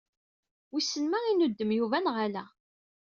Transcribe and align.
Wissen 0.71 1.05
ma 1.11 1.19
inuddem 1.31 1.71
Yuba 1.77 1.97
neɣ 1.99 2.15
ala. 2.25 2.45